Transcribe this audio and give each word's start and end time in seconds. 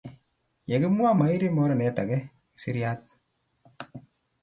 Yekimwaa, 0.71 1.11
mairie 1.19 1.51
morenet 1.59 2.03
agenge 2.05 2.19
kisiriat 2.53 3.03